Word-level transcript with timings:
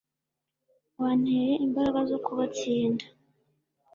wanteye 0.99 1.53
imbaraga 1.65 1.99
zo 2.09 2.17
kubatsinda 2.25 3.05